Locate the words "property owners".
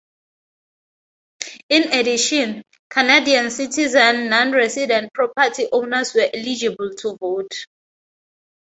5.13-6.15